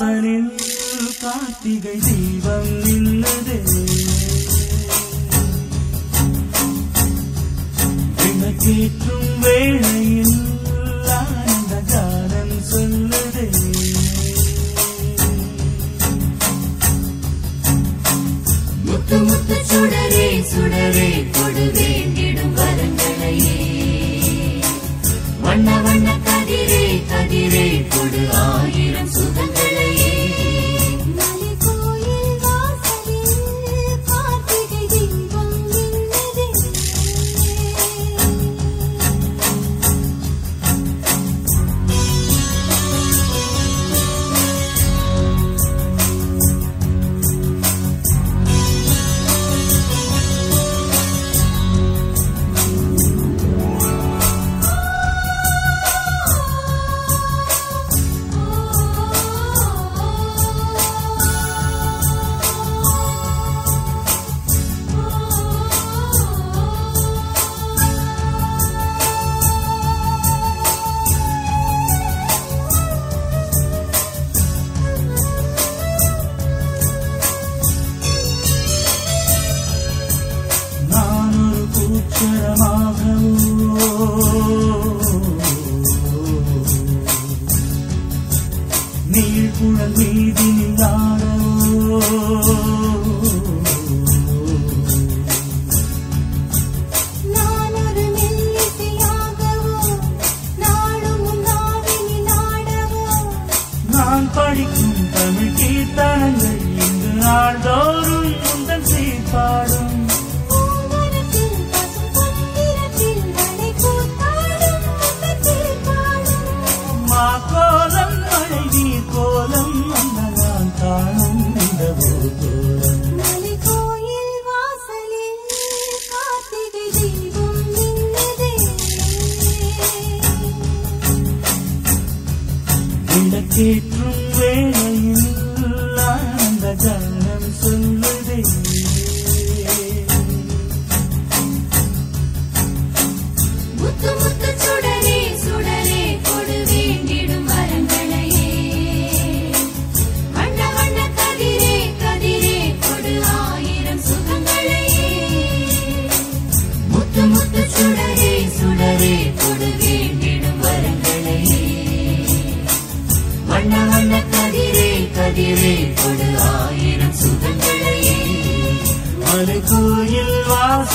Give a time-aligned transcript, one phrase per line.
[0.00, 0.52] வாசலில்
[1.22, 3.56] கார்த்திகை தீபம் நின்னது
[8.20, 10.38] விளக்கேற்றும் வேளையில்
[11.16, 13.44] ஆனந்த கானம் சொல்லுது.
[18.84, 23.58] முத்து முத்து சுடரே சுடரே கொடு வேண்டிடும் வரங்களையே.
[25.42, 28.89] வண்ண வண்ண கதிரே கதிரே கொடு ஆயே.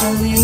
[0.06, 0.35] only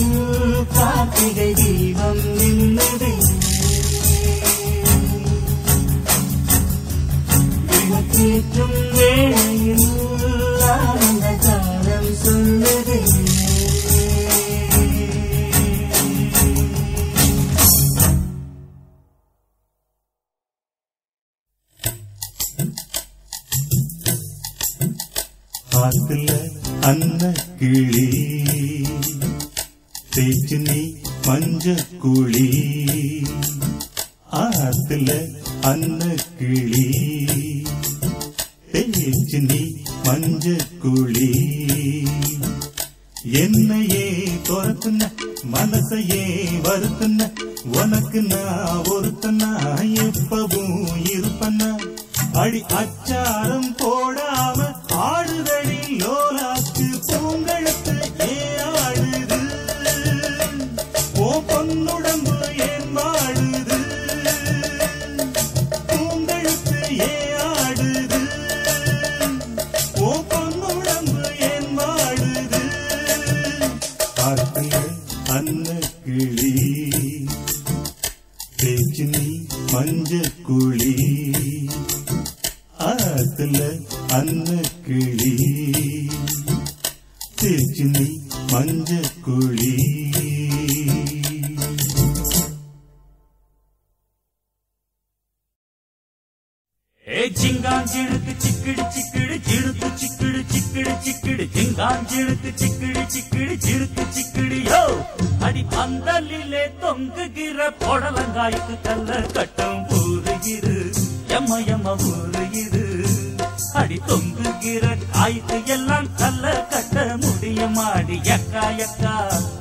[114.07, 114.83] தொங்குகிற
[115.15, 119.13] ஆய்வு எல்லாம் தள்ள கட்ட முடியமாடி யக்கா யக்கா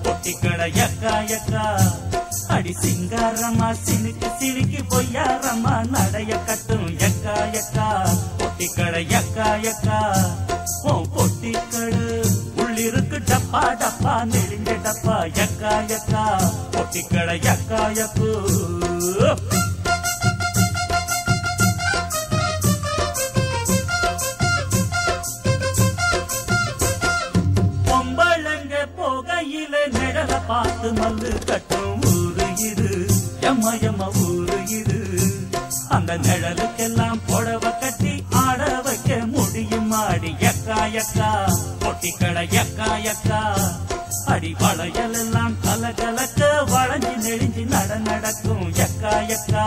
[0.04, 1.64] பொட்டிக்கட யக்கா யக்கா
[2.48, 7.88] அடி சிங்காரமா சினுக்கு சிரிக்கு பொய்யாரமா நடைய கட்டும் யக்கா யக்கா
[8.40, 10.00] பொட்டிக்கட யக்கா யக்கா
[10.84, 12.04] ஓ பொட்டிக்கடு.
[12.62, 15.16] உள்ளிருக்கு டப்பா டப்பா நெடுங்க டப்பா.
[15.38, 16.22] யக்கா யக்கா
[16.72, 18.30] பொட்டிக்கட யக்கா யக்கு
[42.80, 43.38] வெங்காயக்கா
[44.32, 49.64] அடி வளையல் எல்லாம் கலகலக்க வளைஞ்சு நெழிஞ்சு நட நடக்கும் எக்கா எக்கா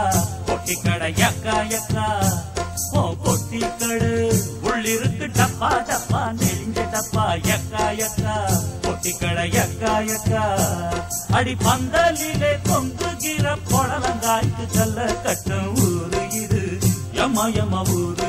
[0.47, 2.05] பொட்டி கடை எக்கா எக்கா
[2.93, 4.09] ஓ பொட்டி கடு
[4.67, 8.35] உள்ளிருக்கு டப்பா டப்பா நெழிஞ்ச டப்பா எக்கா எக்கா
[8.85, 10.43] பொட்டி கடை எக்கா எக்கா
[11.39, 16.63] அடி பந்தலிலே பொங்குகிற புடலங்காய்க்கு கல்ல கட்டும் ஊரு இது.
[17.23, 18.22] எம்மா எம்மா ஊரு?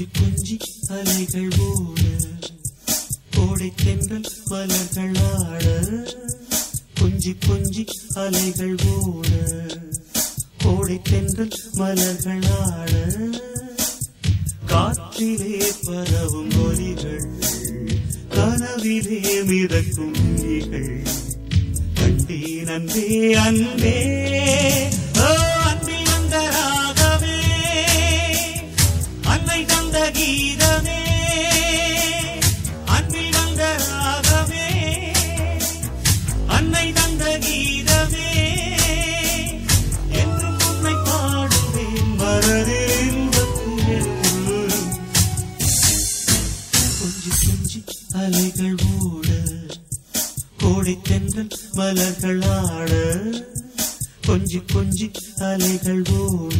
[0.00, 0.54] கொஞ்சி கொஞ்சி
[0.90, 2.02] அலைகள் ஓட
[3.34, 5.66] கோடை தென்றல் மலர்கள் ஆட
[7.00, 7.82] கொஞ்சி கொஞ்சி
[8.14, 9.32] அலைகள் ஓட
[10.62, 12.94] கோடை தென்றல் மலர்கள் ஆட.
[14.66, 15.54] காற்றிலே
[15.84, 17.28] பரவும் ஒலிகள்
[18.28, 20.18] கனவிலே மிதக்கும்
[21.94, 23.96] கண்டே நன்றே அன்பே
[51.92, 52.90] மலர்கள் ஆட
[54.26, 55.06] கொஞ்சி கொஞ்சி
[55.46, 56.58] அலைகள் ஓட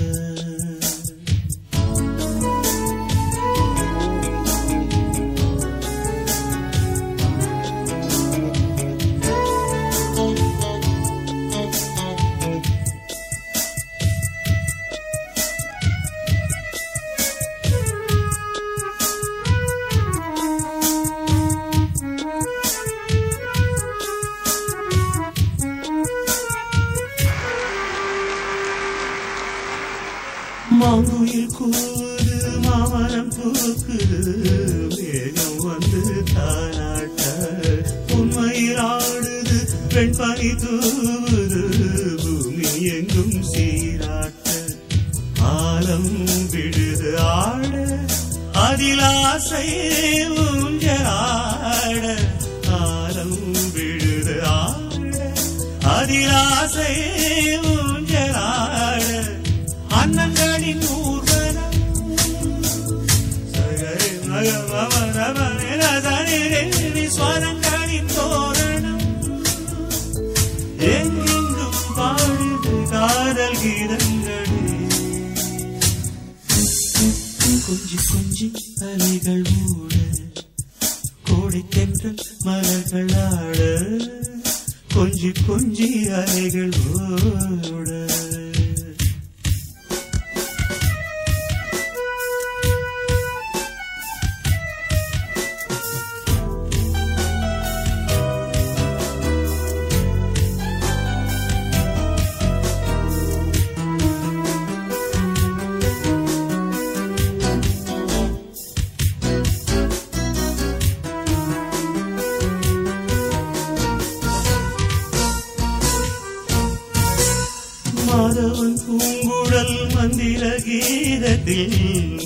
[118.10, 121.76] மாதவன் பூங்குழல் மந்திர கீதத்தில்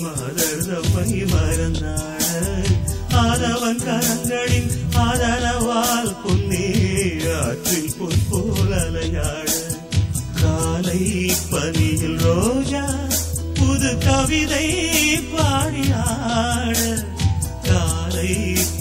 [0.03, 2.71] மதரவை மறந்தாள்
[3.21, 4.71] ஆதவன் கரங்களின்
[5.03, 6.65] ஆதரவால் பொன்னே
[7.37, 9.51] ஆற்றில் பொன் போல் அலையாட
[10.41, 11.01] காலை
[11.51, 12.83] பனியில் ரோஜா
[13.59, 14.67] புது கவிதை
[15.33, 16.79] பாடியாட
[17.69, 18.31] காலை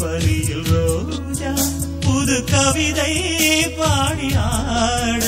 [0.01, 1.55] பனியில் ரோஜா
[2.07, 3.13] புது கவிதை
[3.79, 5.23] பாடியாட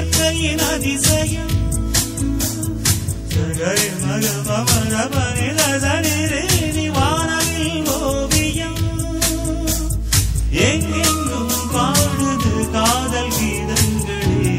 [0.00, 1.54] இயற்கையின் அதிசயம்.
[3.32, 8.78] சகை மகமரபனிதனிரேனி வானவில் ஓவியம்.
[10.50, 14.56] எங்கெங்கும் பாடுது காதல் கீதங்களே.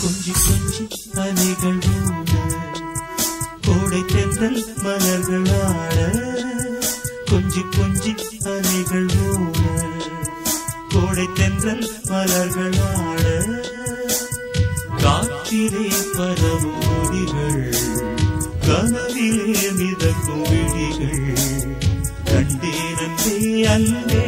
[0.00, 0.84] கொஞ்சி கொஞ்சி
[1.24, 1.82] அலைகள்
[3.60, 5.49] கோடை தென்றல் மலர்கள்
[11.40, 13.24] தென்றல் மலர்கள் ஆட
[15.02, 17.62] காற்றிலே பரவும் கொடிகள்
[18.66, 19.46] கனவிலே
[19.78, 21.24] மிதக்கும் விழிகள்.
[22.24, 24.24] கண்டே நன்றே அல்லே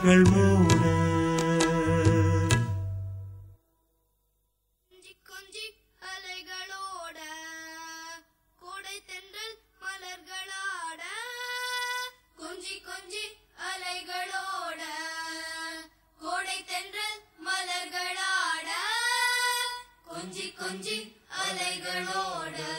[0.00, 0.82] அலைகள் மூட.
[5.28, 5.64] கொஞ்சி
[13.68, 14.80] அலைகளோட
[16.20, 18.68] கோடை தென்றல் மலர்களாட.
[20.10, 20.96] கொஞ்சி கொஞ்சி
[21.42, 22.69] அலைகளோட.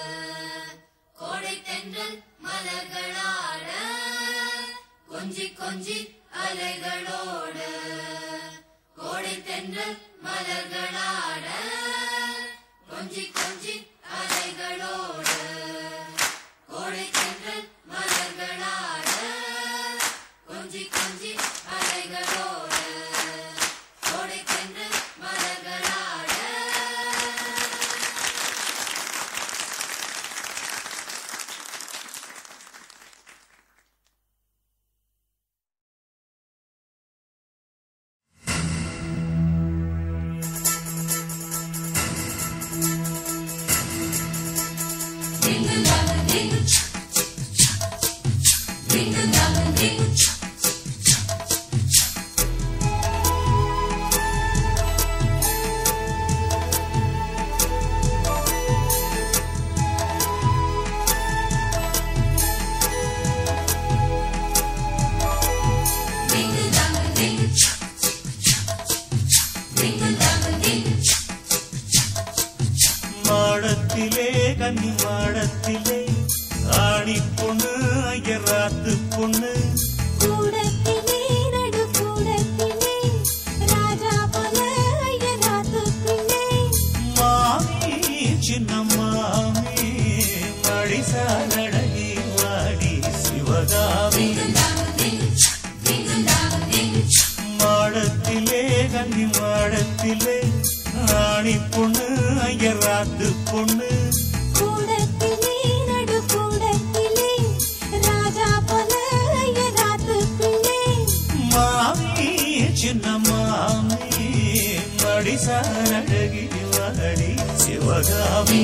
[117.94, 118.60] சிவகாமி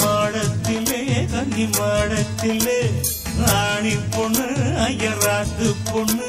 [0.00, 0.98] மாடத்திலே
[1.32, 2.80] கன்னி மாடத்திலே
[3.40, 4.46] ராணி பொண்ணு
[4.86, 6.28] ஐயராத்து பொண்ணு.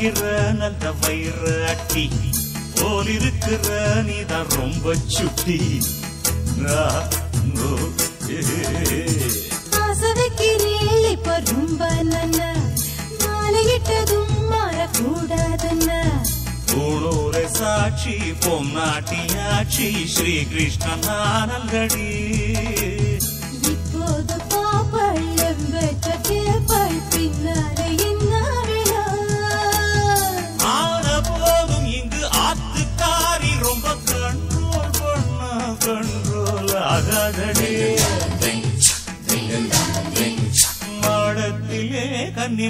[0.00, 2.10] வைக்கிற நல்ல வயிற அட்டி.
[2.74, 3.68] போல் இருக்கிற
[4.02, 5.58] நீதான் ரொம்ப சுட்டி.
[6.58, 6.84] ரா,
[7.60, 7.70] ஓ,
[8.30, 8.40] ஏ.
[9.80, 12.40] ஆசை வைக்கிறேன் இப்ப ரொம்ப நன்ன
[13.20, 16.00] மாலையிட்டதும் மாறக்கூடாதுன்னு?
[16.72, 21.08] பூணூரை சாட்சி பொம்நாட்டியாட்சி ஸ்ரீ கிருஷ்ணன்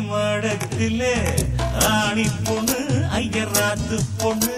[0.03, 1.15] மாடத்திலே
[1.91, 2.79] ஆணி பொண்ணு
[3.13, 4.50] ஐயராத்து பொண்ணு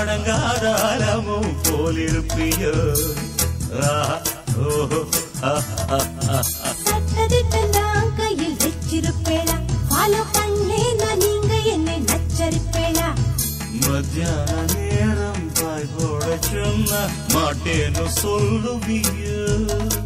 [0.00, 2.74] அடங்காத அலமும் போல் இருப்பியோ
[3.86, 4.16] ஆஹா,
[4.66, 5.00] ஓஹோ,
[5.44, 6.38] ஆஹா, ஆஹா.
[6.84, 9.56] சட்டதிட்டெல்லாம் கையில் வச்சிருப்பேளா
[9.88, 13.08] ஃபாலோ பண்ணேன்னா நீங்க என்னை நச்சரிப்பேளா
[13.82, 17.02] மத்தியான நேரம் பாய் போட சொன்ன
[17.34, 19.42] மாட்டேன்னு சொல்லுவியோ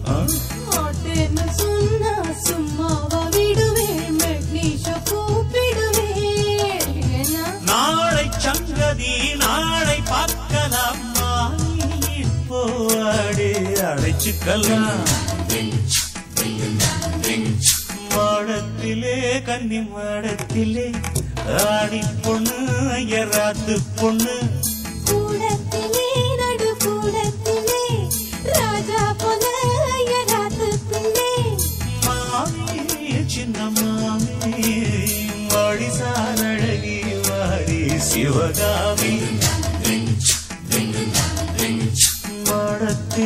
[0.09, 0.19] ஆ?
[0.69, 2.15] மாட்டேன்னு சொன்னா
[2.47, 3.23] சும்மாவா
[14.28, 15.02] அழைச்சுக்கலாம்
[18.14, 19.14] மாடத்திலே
[19.46, 20.88] கன்னி மாடத்திலே
[21.66, 22.58] ஆடி பொண்ணு
[22.96, 24.36] ஐயராத்து பொண்ணு.
[25.06, 26.06] கூடத்திலே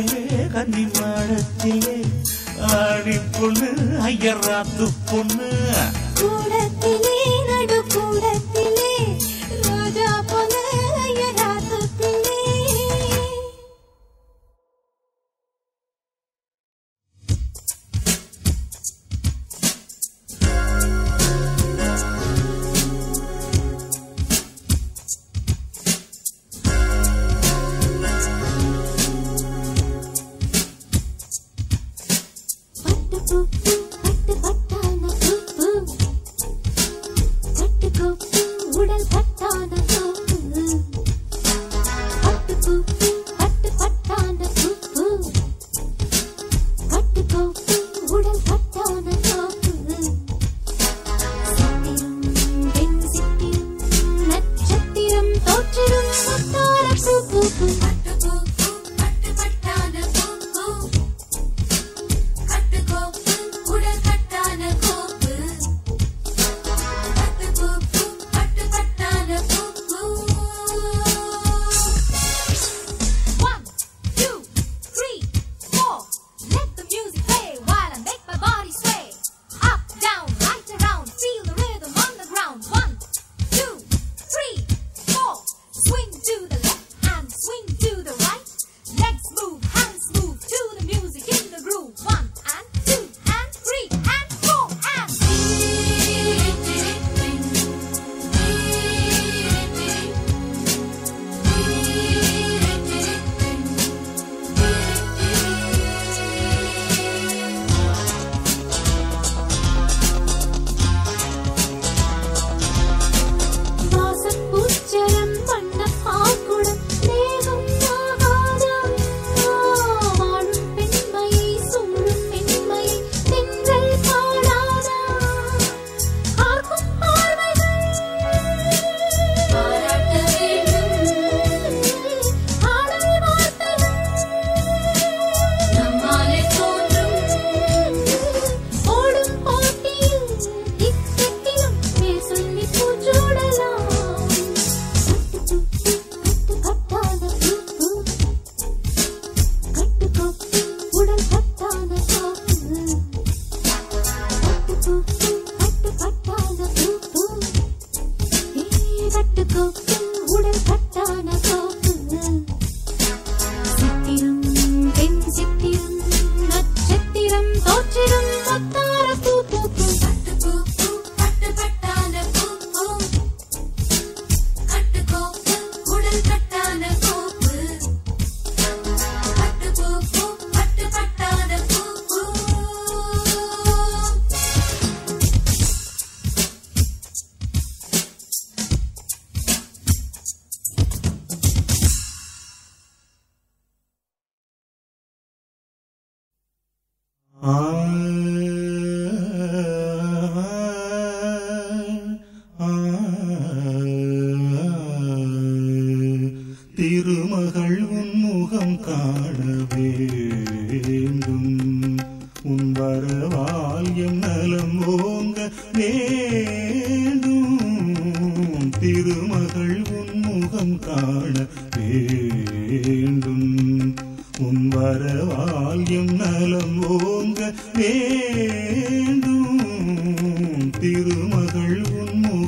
[0.00, 1.96] மாடத்திலே கன்னி மாடத்திலே
[2.74, 3.68] ஆடி பொண்ணு
[4.02, 5.48] ஐயராத்து பொண்ணு
[6.20, 7.18] கூடத்திலே கூடத்திலே